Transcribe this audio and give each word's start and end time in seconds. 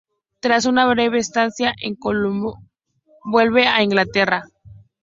Tras 0.39 0.65
una 0.65 0.87
breve 0.87 1.19
estancia 1.19 1.75
en 1.79 1.93
Colombo, 1.93 2.57
vuelve 3.23 3.67
a 3.67 3.83
Inglaterra. 3.83 4.45